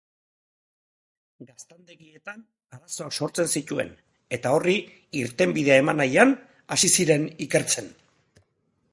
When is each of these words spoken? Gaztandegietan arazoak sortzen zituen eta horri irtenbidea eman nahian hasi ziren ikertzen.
Gaztandegietan 1.49 2.39
arazoak 2.77 3.17
sortzen 3.25 3.51
zituen 3.59 3.91
eta 4.37 4.53
horri 4.59 4.73
irtenbidea 5.19 5.77
eman 5.83 6.01
nahian 6.03 6.33
hasi 6.77 6.91
ziren 6.95 7.29
ikertzen. 7.47 7.93